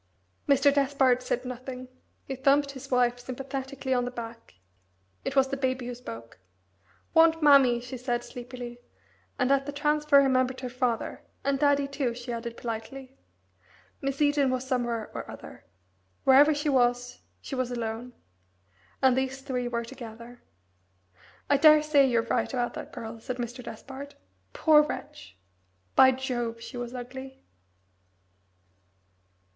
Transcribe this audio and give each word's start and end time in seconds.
Mr. 0.49 0.73
Despard 0.73 1.21
said 1.21 1.45
nothing. 1.45 1.87
He 2.25 2.35
thumped 2.35 2.71
his 2.71 2.89
wife 2.89 3.19
sympathetically 3.19 3.93
on 3.93 4.03
the 4.03 4.09
back. 4.09 4.55
It 5.23 5.35
was 5.35 5.49
the 5.49 5.57
baby 5.57 5.85
who 5.85 5.93
spoke. 5.93 6.39
"Want 7.13 7.43
mammy," 7.43 7.79
she 7.79 7.97
said 7.97 8.23
sleepily, 8.23 8.79
and 9.37 9.51
at 9.51 9.67
the 9.67 9.71
transfer 9.71 10.17
remembered 10.17 10.61
her 10.61 10.69
father, 10.71 11.21
"and 11.43 11.59
daddy 11.59 11.87
too," 11.87 12.15
she 12.15 12.33
added 12.33 12.57
politely. 12.57 13.15
Miss 14.01 14.23
Eden 14.23 14.49
was 14.49 14.65
somewhere 14.67 15.11
or 15.13 15.29
other. 15.29 15.65
Wherever 16.23 16.51
she 16.55 16.67
was 16.67 17.21
she 17.39 17.53
was 17.53 17.69
alone. 17.69 18.13
And 19.03 19.15
these 19.15 19.41
three 19.43 19.67
were 19.67 19.85
together. 19.85 20.41
"I 21.47 21.57
daresay 21.57 22.07
you're 22.07 22.23
right 22.23 22.51
about 22.51 22.73
that 22.73 22.91
girl," 22.91 23.19
said 23.19 23.37
Mr. 23.37 23.63
Despard. 23.63 24.15
"Poor 24.51 24.81
wretch! 24.81 25.37
By 25.95 26.09
Jove, 26.11 26.59
she 26.59 26.75
was 26.75 26.91
ugly!" 26.95 27.43